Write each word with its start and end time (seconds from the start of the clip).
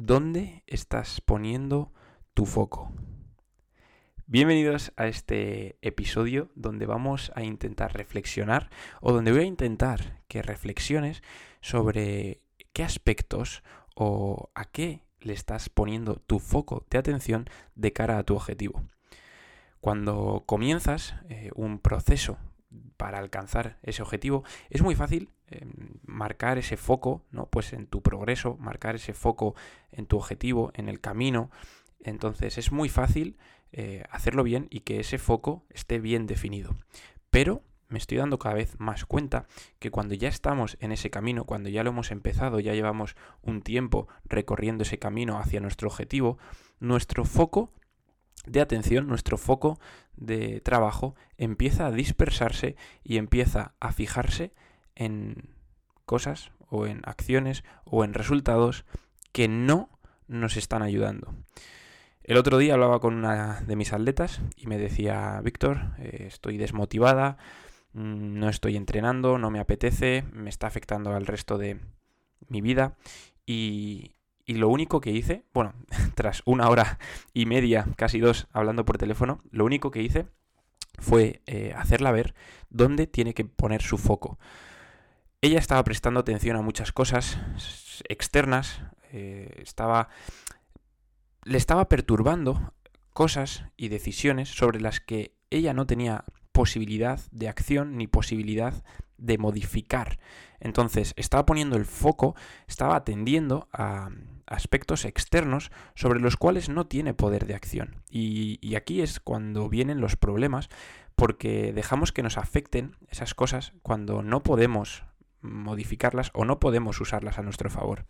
¿Dónde 0.00 0.62
estás 0.68 1.20
poniendo 1.20 1.92
tu 2.32 2.46
foco? 2.46 2.92
Bienvenidos 4.28 4.92
a 4.96 5.08
este 5.08 5.76
episodio 5.82 6.52
donde 6.54 6.86
vamos 6.86 7.32
a 7.34 7.42
intentar 7.42 7.94
reflexionar 7.94 8.70
o 9.00 9.10
donde 9.12 9.32
voy 9.32 9.40
a 9.40 9.46
intentar 9.46 10.22
que 10.28 10.40
reflexiones 10.40 11.24
sobre 11.62 12.42
qué 12.72 12.84
aspectos 12.84 13.64
o 13.96 14.52
a 14.54 14.66
qué 14.66 15.02
le 15.18 15.32
estás 15.32 15.68
poniendo 15.68 16.14
tu 16.14 16.38
foco 16.38 16.86
de 16.90 16.98
atención 16.98 17.46
de 17.74 17.92
cara 17.92 18.18
a 18.18 18.22
tu 18.22 18.36
objetivo. 18.36 18.84
Cuando 19.80 20.44
comienzas 20.46 21.16
eh, 21.28 21.50
un 21.56 21.80
proceso 21.80 22.38
para 22.96 23.18
alcanzar 23.18 23.80
ese 23.82 24.02
objetivo, 24.02 24.44
es 24.70 24.80
muy 24.80 24.94
fácil 24.94 25.30
em, 25.48 25.97
marcar 26.18 26.58
ese 26.58 26.76
foco, 26.76 27.24
¿no? 27.30 27.46
Pues 27.46 27.72
en 27.72 27.86
tu 27.86 28.02
progreso, 28.02 28.56
marcar 28.58 28.96
ese 28.96 29.14
foco 29.14 29.54
en 29.92 30.06
tu 30.06 30.16
objetivo, 30.16 30.72
en 30.74 30.88
el 30.88 31.00
camino. 31.00 31.50
Entonces 32.00 32.58
es 32.58 32.72
muy 32.72 32.88
fácil 32.88 33.38
eh, 33.72 34.02
hacerlo 34.10 34.42
bien 34.42 34.66
y 34.68 34.80
que 34.80 34.98
ese 34.98 35.18
foco 35.18 35.64
esté 35.70 36.00
bien 36.00 36.26
definido. 36.26 36.76
Pero 37.30 37.62
me 37.88 37.98
estoy 37.98 38.18
dando 38.18 38.38
cada 38.38 38.56
vez 38.56 38.78
más 38.78 39.04
cuenta 39.04 39.46
que 39.78 39.90
cuando 39.90 40.14
ya 40.14 40.28
estamos 40.28 40.76
en 40.80 40.90
ese 40.92 41.08
camino, 41.08 41.44
cuando 41.44 41.68
ya 41.68 41.84
lo 41.84 41.90
hemos 41.90 42.10
empezado, 42.10 42.58
ya 42.60 42.74
llevamos 42.74 43.14
un 43.40 43.62
tiempo 43.62 44.08
recorriendo 44.24 44.82
ese 44.82 44.98
camino 44.98 45.38
hacia 45.38 45.60
nuestro 45.60 45.88
objetivo, 45.88 46.36
nuestro 46.80 47.24
foco 47.24 47.72
de 48.44 48.60
atención, 48.60 49.06
nuestro 49.06 49.38
foco 49.38 49.78
de 50.16 50.60
trabajo 50.60 51.14
empieza 51.36 51.86
a 51.86 51.92
dispersarse 51.92 52.76
y 53.04 53.16
empieza 53.18 53.74
a 53.78 53.92
fijarse 53.92 54.52
en 54.96 55.57
cosas 56.08 56.50
o 56.68 56.86
en 56.86 57.02
acciones 57.04 57.62
o 57.84 58.02
en 58.02 58.14
resultados 58.14 58.84
que 59.30 59.46
no 59.46 59.90
nos 60.26 60.56
están 60.56 60.82
ayudando. 60.82 61.32
El 62.24 62.36
otro 62.36 62.58
día 62.58 62.74
hablaba 62.74 62.98
con 62.98 63.14
una 63.14 63.60
de 63.60 63.76
mis 63.76 63.92
atletas 63.92 64.40
y 64.56 64.66
me 64.66 64.78
decía, 64.78 65.40
Víctor, 65.44 65.92
eh, 65.98 66.24
estoy 66.26 66.58
desmotivada, 66.58 67.38
mm, 67.92 68.38
no 68.40 68.48
estoy 68.48 68.76
entrenando, 68.76 69.38
no 69.38 69.50
me 69.50 69.60
apetece, 69.60 70.24
me 70.32 70.50
está 70.50 70.66
afectando 70.66 71.14
al 71.14 71.26
resto 71.26 71.58
de 71.58 71.78
mi 72.48 72.60
vida 72.60 72.96
y, 73.46 74.16
y 74.44 74.54
lo 74.54 74.68
único 74.68 75.00
que 75.00 75.10
hice, 75.10 75.44
bueno, 75.52 75.74
tras 76.14 76.42
una 76.46 76.68
hora 76.68 76.98
y 77.34 77.46
media, 77.46 77.86
casi 77.96 78.18
dos, 78.18 78.48
hablando 78.52 78.84
por 78.84 78.98
teléfono, 78.98 79.40
lo 79.50 79.64
único 79.64 79.90
que 79.90 80.02
hice 80.02 80.26
fue 80.98 81.42
eh, 81.46 81.72
hacerla 81.76 82.12
ver 82.12 82.34
dónde 82.70 83.06
tiene 83.06 83.34
que 83.34 83.44
poner 83.44 83.82
su 83.82 83.98
foco. 83.98 84.38
Ella 85.40 85.60
estaba 85.60 85.84
prestando 85.84 86.18
atención 86.18 86.56
a 86.56 86.62
muchas 86.62 86.90
cosas 86.90 87.38
externas, 88.08 88.82
eh, 89.12 89.60
estaba, 89.62 90.08
le 91.44 91.58
estaba 91.58 91.88
perturbando 91.88 92.72
cosas 93.12 93.64
y 93.76 93.88
decisiones 93.88 94.48
sobre 94.48 94.80
las 94.80 94.98
que 94.98 95.36
ella 95.50 95.74
no 95.74 95.86
tenía 95.86 96.24
posibilidad 96.50 97.20
de 97.30 97.48
acción 97.48 97.96
ni 97.96 98.08
posibilidad 98.08 98.82
de 99.16 99.38
modificar. 99.38 100.18
Entonces, 100.58 101.14
estaba 101.16 101.46
poniendo 101.46 101.76
el 101.76 101.84
foco, 101.84 102.34
estaba 102.66 102.96
atendiendo 102.96 103.68
a 103.72 104.10
aspectos 104.46 105.04
externos 105.04 105.70
sobre 105.94 106.18
los 106.18 106.36
cuales 106.36 106.68
no 106.68 106.88
tiene 106.88 107.14
poder 107.14 107.46
de 107.46 107.54
acción. 107.54 108.02
Y, 108.10 108.74
aquí 108.74 109.02
es 109.02 109.20
cuando 109.20 109.68
vienen 109.68 110.00
los 110.00 110.16
problemas, 110.16 110.68
porque 111.14 111.72
dejamos 111.72 112.10
que 112.10 112.24
nos 112.24 112.38
afecten 112.38 112.96
esas 113.08 113.34
cosas 113.34 113.72
cuando 113.82 114.22
no 114.22 114.42
podemos 114.42 115.04
modificarlas 115.40 116.30
o 116.34 116.44
no 116.44 116.58
podemos 116.58 117.00
usarlas 117.00 117.38
a 117.38 117.42
nuestro 117.42 117.70
favor. 117.70 118.06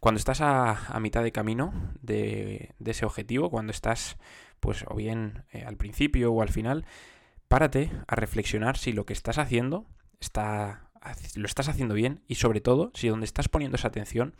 Cuando 0.00 0.18
estás 0.18 0.40
a, 0.40 0.98
mitad 0.98 1.22
de 1.22 1.30
camino 1.30 1.74
de, 2.00 2.74
ese 2.84 3.04
objetivo, 3.04 3.50
cuando 3.50 3.70
estás, 3.70 4.16
pues, 4.58 4.84
o 4.88 4.94
bien 4.94 5.44
eh, 5.52 5.64
al 5.66 5.76
principio 5.76 6.32
o 6.32 6.40
al 6.40 6.48
final, 6.48 6.86
párate 7.48 7.90
a 8.08 8.16
reflexionar 8.16 8.78
si 8.78 8.92
lo 8.92 9.04
que 9.04 9.12
estás 9.12 9.36
haciendo 9.36 9.86
está, 10.18 10.90
lo 11.34 11.46
estás 11.46 11.68
haciendo 11.68 11.94
bien 11.94 12.22
y 12.26 12.36
sobre 12.36 12.62
todo 12.62 12.92
si 12.94 13.08
donde 13.08 13.26
estás 13.26 13.50
poniendo 13.50 13.76
esa 13.76 13.88
atención 13.88 14.34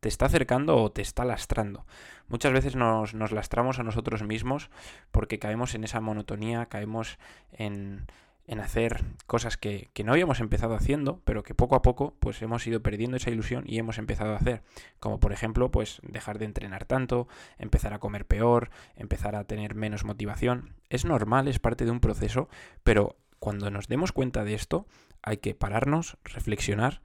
te 0.00 0.08
está 0.08 0.26
acercando 0.26 0.76
o 0.76 0.92
te 0.92 1.02
está 1.02 1.24
lastrando. 1.24 1.86
Muchas 2.28 2.52
veces 2.52 2.76
nos, 2.76 3.14
nos 3.14 3.32
lastramos 3.32 3.78
a 3.78 3.84
nosotros 3.84 4.22
mismos 4.22 4.70
porque 5.10 5.38
caemos 5.38 5.74
en 5.74 5.84
esa 5.84 6.00
monotonía, 6.00 6.66
caemos 6.66 7.18
en, 7.50 8.06
en 8.48 8.60
hacer 8.60 9.04
cosas 9.26 9.58
que, 9.58 9.90
que, 9.92 10.02
no 10.02 10.12
habíamos 10.12 10.40
empezado 10.40 10.74
haciendo, 10.74 11.20
pero 11.24 11.42
que 11.42 11.54
poco 11.54 11.76
a 11.76 11.82
poco 11.82 12.16
pues 12.18 12.40
hemos 12.40 12.66
ido 12.66 12.82
perdiendo 12.82 13.18
esa 13.18 13.30
ilusión 13.30 13.64
y 13.66 13.78
hemos 13.78 13.98
empezado 13.98 14.32
a 14.32 14.38
hacer. 14.38 14.62
Como 14.98 15.20
por 15.20 15.32
ejemplo, 15.32 15.70
pues 15.70 16.00
dejar 16.02 16.38
de 16.38 16.46
entrenar 16.46 16.86
tanto, 16.86 17.28
empezar 17.58 17.92
a 17.92 17.98
comer 17.98 18.26
peor, 18.26 18.70
empezar 18.96 19.36
a 19.36 19.44
tener 19.44 19.74
menos 19.74 20.04
motivación. 20.04 20.74
Es 20.88 21.04
normal, 21.04 21.46
es 21.46 21.58
parte 21.58 21.84
de 21.84 21.90
un 21.90 22.00
proceso, 22.00 22.48
pero 22.82 23.16
cuando 23.38 23.70
nos 23.70 23.86
demos 23.86 24.12
cuenta 24.12 24.44
de 24.44 24.54
esto, 24.54 24.86
hay 25.22 25.36
que 25.36 25.54
pararnos, 25.54 26.16
reflexionar 26.24 27.02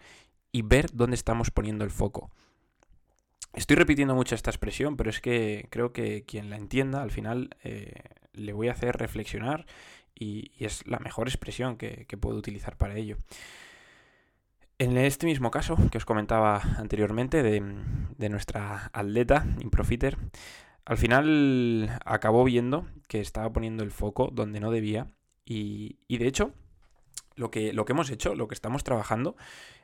y 0.54 0.62
ver 0.62 0.88
dónde 0.94 1.16
estamos 1.16 1.52
poniendo 1.52 1.84
el 1.84 1.92
foco. 1.92 2.32
Estoy 3.54 3.76
repitiendo 3.76 4.16
mucho 4.16 4.34
esta 4.34 4.50
expresión, 4.50 4.96
pero 4.96 5.10
es 5.10 5.20
que 5.20 5.68
creo 5.70 5.92
que 5.92 6.24
quien 6.24 6.50
la 6.50 6.56
entienda 6.56 7.04
al 7.04 7.12
final 7.12 7.50
eh, 7.64 7.94
le 8.32 8.54
voy 8.54 8.70
a 8.70 8.72
hacer 8.72 8.96
reflexionar 8.96 9.66
y, 10.16 10.52
es 10.60 10.86
la 10.88 11.00
mejor 11.00 11.28
expresión 11.28 11.78
que, 11.78 12.06
puedo 12.20 12.38
utilizar 12.38 12.78
para 12.78 12.96
ello. 12.96 13.18
En 14.80 14.98
este 14.98 15.26
mismo 15.26 15.52
caso 15.52 15.78
que 15.92 15.98
os 15.98 16.06
comentaba 16.06 16.62
anteriormente 16.78 17.44
de, 17.44 18.30
nuestra 18.30 18.90
atleta, 18.94 19.46
Improfiter, 19.62 20.18
al 20.86 20.98
final 20.98 21.98
acabó 22.06 22.44
viendo 22.44 22.88
que 23.08 23.22
estaba 23.22 23.52
poniendo 23.54 23.84
el 23.84 23.92
foco 23.92 24.30
donde 24.34 24.60
no 24.60 24.72
debía 24.72 25.08
y, 25.46 25.98
y 26.08 26.18
de 26.18 26.28
hecho 26.28 26.54
lo 27.36 27.52
que, 27.52 27.74
lo 27.74 27.86
que 27.86 27.94
hemos 27.94 28.10
hecho, 28.10 28.36
lo 28.36 28.48
que 28.48 28.56
estamos 28.56 28.84
trabajando, 28.84 29.36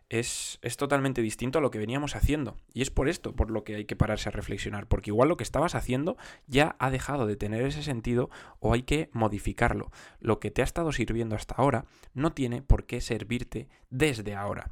es, 0.09 0.59
totalmente 0.77 1.21
distinto 1.21 1.59
a 1.59 1.61
lo 1.61 1.71
que 1.71 1.77
veníamos 1.77 2.15
haciendo. 2.15 2.57
Y 2.73 2.81
es 2.81 2.89
por 2.89 3.07
esto 3.07 3.35
por 3.35 3.51
lo 3.51 3.63
que 3.63 3.75
hay 3.75 3.85
que 3.85 3.95
pararse 3.95 4.29
a 4.29 4.31
reflexionar, 4.31 4.87
porque 4.87 5.11
igual 5.11 5.29
lo 5.29 5.37
que 5.37 5.43
estabas 5.43 5.75
haciendo 5.75 6.17
ya 6.47 6.75
ha 6.79 6.89
dejado 6.89 7.27
de 7.27 7.35
tener 7.35 7.61
ese 7.61 7.83
sentido 7.83 8.29
o 8.59 8.73
hay 8.73 8.83
que 8.83 9.09
modificarlo. 9.13 9.91
Lo 10.19 10.39
que 10.39 10.51
te 10.51 10.61
ha 10.61 10.65
estado 10.65 10.91
sirviendo 10.91 11.35
hasta 11.35 11.55
ahora 11.55 11.85
no 12.13 12.33
tiene 12.33 12.61
por 12.61 12.85
qué 12.85 13.01
servirte 13.01 13.69
desde 13.89 14.35
ahora. 14.35 14.69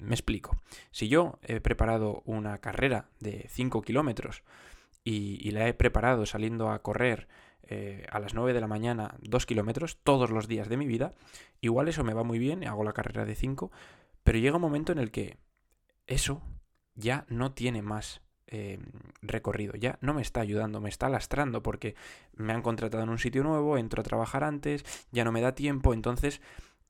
Me 0.00 0.14
explico. 0.14 0.60
Si 0.90 1.08
yo 1.08 1.38
he 1.42 1.60
preparado 1.60 2.22
una 2.24 2.58
carrera 2.58 3.08
de 3.20 3.46
5 3.48 3.82
kilómetros 3.82 4.42
y, 5.02 5.50
la 5.50 5.66
he 5.66 5.74
preparado 5.74 6.26
saliendo 6.26 6.70
a 6.70 6.82
correr 6.82 7.26
eh, 7.62 8.06
a 8.10 8.20
las 8.20 8.34
9 8.34 8.52
de 8.52 8.60
la 8.60 8.66
mañana 8.66 9.14
2 9.22 9.46
kilómetros 9.46 9.96
todos 10.04 10.30
los 10.30 10.46
días 10.46 10.68
de 10.68 10.76
mi 10.76 10.86
vida, 10.86 11.14
igual 11.62 11.88
eso 11.88 12.04
me 12.04 12.12
va 12.12 12.22
muy 12.22 12.38
bien, 12.38 12.68
hago 12.68 12.84
la 12.84 12.92
carrera 12.92 13.24
de 13.24 13.34
5, 13.34 13.70
pero 14.28 14.40
llega 14.40 14.56
un 14.56 14.60
momento 14.60 14.92
en 14.92 14.98
el 14.98 15.10
que 15.10 15.38
eso 16.06 16.42
ya 16.94 17.24
no 17.30 17.52
tiene 17.52 17.80
más 17.80 18.20
eh, 18.46 18.78
recorrido, 19.22 19.72
ya 19.74 19.98
no 20.02 20.12
me 20.12 20.20
está 20.20 20.42
ayudando, 20.42 20.82
me 20.82 20.90
está 20.90 21.08
lastrando 21.08 21.62
porque 21.62 21.94
me 22.34 22.52
han 22.52 22.60
contratado 22.60 23.02
en 23.04 23.08
un 23.08 23.18
sitio 23.18 23.42
nuevo, 23.42 23.78
entro 23.78 24.02
a 24.02 24.04
trabajar 24.04 24.44
antes, 24.44 24.84
ya 25.12 25.24
no 25.24 25.32
me 25.32 25.40
da 25.40 25.54
tiempo, 25.54 25.94
entonces 25.94 26.42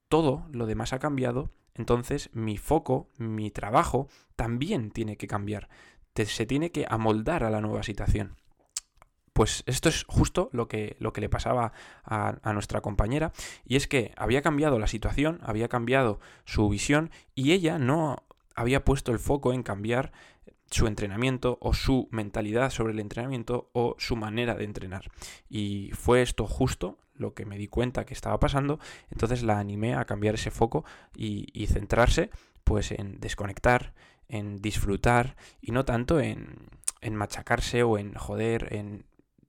todo 0.09 0.49
lo 0.51 0.67
demás 0.67 0.93
ha 0.93 0.99
cambiado, 0.99 1.53
entonces 1.75 2.29
mi 2.33 2.57
foco, 2.57 3.09
mi 3.19 3.53
trabajo 3.53 4.09
también 4.35 4.91
tiene 4.91 5.17
que 5.17 5.29
cambiar, 5.29 5.69
se 6.17 6.45
tiene 6.45 6.73
que 6.73 6.87
amoldar 6.91 7.45
a 7.45 7.51
la 7.51 7.61
nueva 7.61 7.85
situación. 7.85 8.35
Pues 9.39 9.63
esto 9.67 9.89
es 9.89 10.03
justo 10.09 10.51
lo 10.53 10.67
que, 10.67 10.97
lo 10.99 11.13
que 11.13 11.21
le 11.21 11.29
pasaba 11.29 11.73
a, 12.05 12.53
nuestra 12.55 12.81
compañera, 12.81 13.31
y 13.65 13.77
es 13.77 13.87
que 13.87 14.13
había 14.17 14.43
cambiado 14.43 14.81
la 14.81 14.89
situación, 14.89 15.39
había 15.45 15.69
cambiado 15.69 16.19
su 16.45 16.69
visión, 16.69 17.13
y 17.37 17.53
ella 17.53 17.79
no 17.79 18.25
había 18.57 18.85
puesto 18.85 19.13
el 19.13 19.21
foco 19.21 19.53
en 19.53 19.63
cambiar 19.63 20.11
su 20.73 20.89
entrenamiento 20.89 21.57
o 21.61 21.73
su 21.73 22.09
mentalidad 22.11 22.71
sobre 22.71 22.95
el 22.95 22.99
entrenamiento 22.99 23.71
o 23.75 23.95
su 23.99 24.17
manera 24.17 24.57
de 24.57 24.65
entrenar. 24.65 25.09
Y 25.49 25.93
fue 25.93 26.21
esto 26.21 26.45
justo 26.49 26.99
lo 27.15 27.35
que 27.35 27.47
me 27.47 27.59
di 27.59 27.69
cuenta 27.69 28.05
que 28.05 28.15
estaba 28.15 28.41
pasando, 28.41 28.81
entonces 29.09 29.45
la 29.45 29.61
animé 29.61 29.95
a 29.95 30.05
cambiar 30.05 30.35
ese 30.35 30.51
foco 30.51 30.85
y, 31.15 31.47
y 31.53 31.69
centrarse 31.69 32.31
pues 32.65 32.91
en 32.91 33.21
desconectar, 33.21 33.95
en 34.27 34.57
disfrutar 34.57 35.37
y 35.61 35.71
no 35.71 35.85
tanto 35.85 36.19
en, 36.19 36.57
en 37.01 37.15
machacarse 37.15 37.85
o 37.85 37.99
en 37.99 38.15
joder, 38.15 38.75
en 38.75 39.05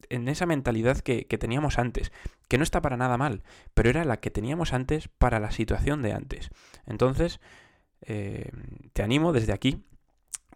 en 0.09 0.27
esa 0.27 0.45
mentalidad 0.45 0.99
que, 0.99 1.25
teníamos 1.25 1.77
antes, 1.77 2.11
que 2.47 2.57
no 2.57 2.63
está 2.63 2.81
para 2.81 2.97
nada 2.97 3.17
mal, 3.17 3.43
pero 3.73 3.89
era 3.89 4.05
la 4.05 4.17
que 4.17 4.31
teníamos 4.31 4.73
antes 4.73 5.07
para 5.07 5.39
la 5.39 5.51
situación 5.51 6.01
de 6.01 6.13
antes. 6.13 6.49
Entonces, 6.85 7.39
eh, 8.01 8.51
te 8.93 9.03
animo 9.03 9.33
desde 9.33 9.53
aquí 9.53 9.83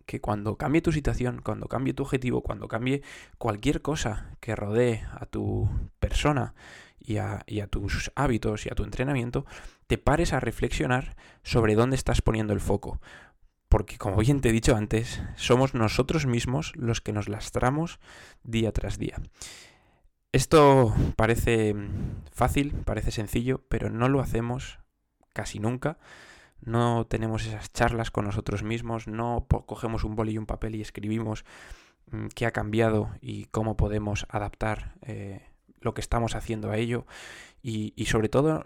que 0.06 0.22
cuando 0.22 0.57
cambie 0.57 0.81
tu 0.81 0.92
situación, 0.92 1.42
cuando 1.44 1.68
cambie 1.68 1.94
tu 1.94 2.04
objetivo, 2.04 2.42
cuando 2.42 2.68
cambie 2.68 3.04
cualquier 3.38 3.81
cosa 3.81 4.36
que 4.40 4.56
rodee 4.56 5.04
a 5.12 5.25
tu 5.25 5.69
persona 6.00 6.54
y 7.00 7.18
a, 7.18 7.44
y 7.48 7.60
a, 7.60 7.68
tus 7.68 8.12
hábitos 8.16 8.66
y 8.66 8.69
a 8.69 8.75
tu 8.75 8.84
entrenamiento, 8.84 9.46
te 9.88 9.98
pares 9.98 10.34
a 10.34 10.39
reflexionar 10.39 11.16
sobre 11.44 11.75
dónde 11.75 11.96
estás 11.96 12.22
poniendo 12.22 12.54
el 12.54 12.60
foco. 12.60 13.00
Porque 13.74 13.98
como 13.98 14.18
bien 14.18 14.40
te 14.40 14.50
he 14.50 14.52
dicho 14.52 14.75
antes, 14.75 15.24
somos 15.36 15.74
nosotros 15.74 16.28
mismos 16.28 16.74
los 16.75 17.02
que 17.02 17.12
nos 17.12 17.28
lastramos 17.28 18.00
día 18.44 18.72
tras 18.72 19.00
día. 19.00 19.20
Esto 20.31 20.94
parece 21.16 21.74
fácil, 22.31 22.75
parece 22.86 23.10
sencillo, 23.10 23.66
pero 23.70 23.90
no 23.90 24.10
lo 24.10 24.20
hacemos 24.20 24.78
casi 25.34 25.58
nunca. 25.58 25.98
No 26.62 27.08
tenemos 27.08 27.48
esas 27.48 27.74
charlas 27.74 28.12
con 28.12 28.25
nosotros 28.25 28.62
mismos, 28.62 29.08
no 29.08 29.48
cogemos 29.48 30.04
un 30.04 30.16
boli 30.16 30.34
y 30.34 30.38
un 30.38 30.46
papel 30.46 30.75
y 30.75 30.81
escribimos 30.81 31.44
mm, 32.12 32.28
qué 32.36 32.46
ha 32.46 32.52
cambiado 32.52 33.10
y 33.22 33.46
cómo 33.46 33.75
podemos 33.75 34.28
adaptar 34.30 34.94
eh, 35.02 35.48
lo 35.81 35.96
que 35.96 36.02
estamos 36.02 36.36
haciendo 36.36 36.70
a 36.70 36.78
ello. 36.78 37.08
Y, 37.64 37.94
y 37.96 38.06
sobre 38.06 38.30
todo 38.30 38.66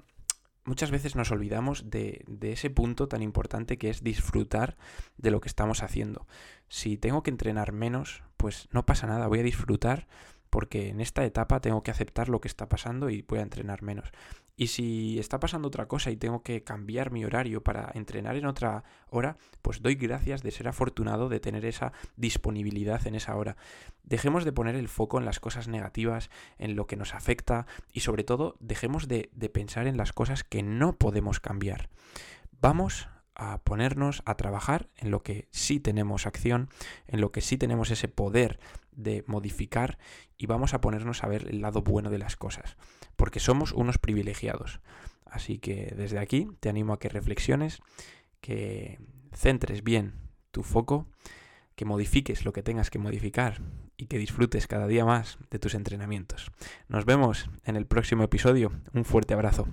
muchas 0.68 0.92
veces 0.92 1.16
nos 1.16 1.32
olvidamos 1.32 1.90
de, 1.90 2.26
ese 2.42 2.70
punto 2.70 3.08
tan 3.08 3.24
importante 3.24 3.78
que 3.78 3.90
es 3.90 4.04
disfrutar 4.04 4.78
de 5.18 5.32
lo 5.32 5.40
que 5.40 5.48
estamos 5.48 5.82
haciendo. 5.82 6.28
Si 6.68 6.98
tengo 6.98 7.24
que 7.24 7.32
entrenar 7.32 7.72
menos, 7.72 8.22
pues 8.36 8.68
no 8.72 8.86
pasa 8.86 9.08
nada, 9.08 9.28
voy 9.28 9.40
a 9.40 9.44
disfrutar 9.44 10.08
porque 10.50 10.90
en 10.90 11.02
esta 11.02 11.26
etapa 11.26 11.62
tengo 11.62 11.84
que 11.84 11.92
aceptar 11.92 12.30
lo 12.30 12.42
que 12.42 12.48
está 12.48 12.70
pasando 12.70 13.10
y 13.10 13.22
voy 13.22 13.40
a 13.40 13.44
entrenar 13.44 13.82
menos. 13.82 14.12
Y 14.60 14.68
si 14.68 15.20
está 15.20 15.40
pasando 15.40 15.68
otra 15.68 15.88
cosa 15.88 16.10
y 16.10 16.18
tengo 16.18 16.42
que 16.42 16.64
cambiar 16.64 17.12
mi 17.12 17.24
horario 17.24 17.64
para 17.64 17.92
entrenar 17.94 18.36
en 18.36 18.48
otra 18.48 18.84
hora, 19.12 19.38
pues 19.62 19.84
doy 19.84 19.94
gracias 19.94 20.42
de 20.42 20.50
ser 20.50 20.68
afortunado 20.68 21.30
de 21.30 21.40
tener 21.40 21.64
esa 21.64 21.94
disponibilidad 22.16 23.06
en 23.06 23.14
esa 23.14 23.36
hora. 23.36 23.56
Dejemos 24.04 24.46
de 24.46 24.52
poner 24.52 24.76
el 24.76 24.88
foco 24.88 25.20
en 25.20 25.26
las 25.26 25.40
cosas 25.40 25.68
negativas, 25.68 26.32
en 26.58 26.76
lo 26.76 26.88
que 26.88 26.96
nos 26.96 27.14
afecta 27.14 27.68
y 27.94 28.00
sobre 28.00 28.24
todo 28.24 28.58
dejemos 28.60 29.08
de, 29.08 29.30
pensar 29.54 29.86
en 29.86 29.96
las 29.96 30.12
cosas 30.12 30.44
que 30.44 30.64
no 30.64 30.98
podemos 30.98 31.40
cambiar. 31.40 31.90
Vamos 32.60 33.08
a 33.38 33.60
ponernos 33.60 34.24
a 34.26 34.36
trabajar 34.36 34.90
en 34.98 35.12
lo 35.12 35.22
que 35.22 35.48
sí 35.52 35.80
tenemos 35.80 36.26
acción, 36.26 36.70
en 37.08 37.22
lo 37.22 37.32
que 37.32 37.42
sí 37.42 37.58
tenemos 37.58 37.92
ese 37.92 38.08
poder 38.08 38.60
de 38.92 39.24
modificar 39.28 40.00
y 40.38 40.48
vamos 40.48 40.74
a 40.74 40.82
ponernos 40.82 41.24
a 41.24 41.28
ver 41.28 41.48
el 41.48 41.62
lado 41.62 41.84
bueno 41.84 42.10
de 42.10 42.18
las 42.18 42.36
cosas, 42.36 42.78
porque 43.16 43.40
somos 43.40 43.72
unos 43.72 44.00
privilegiados. 44.00 44.82
Así 45.26 45.60
que 45.60 45.94
desde 45.96 46.20
aquí 46.20 46.48
te 46.60 46.70
animo 46.70 46.94
a 46.94 47.00
que 47.00 47.10
reflexiones, 47.10 47.80
que 48.42 49.00
centres 49.34 49.84
bien 49.84 50.14
tu 50.52 50.64
foco, 50.64 51.08
que 51.76 51.86
modifiques 51.86 52.44
lo 52.44 52.54
que 52.54 52.64
tengas 52.64 52.90
que 52.90 52.98
modificar 52.98 53.62
y 53.98 54.08
que 54.08 54.18
disfrutes 54.18 54.66
cada 54.66 54.88
día 54.88 55.06
más 55.06 55.38
de 55.52 55.60
tus 55.60 55.76
entrenamientos. 55.76 56.52
Nos 56.88 57.06
vemos 57.06 57.50
en 57.66 57.76
el 57.76 57.86
próximo 57.86 58.24
episodio. 58.24 58.72
Un 58.94 59.06
fuerte 59.06 59.36
abrazo. 59.36 59.68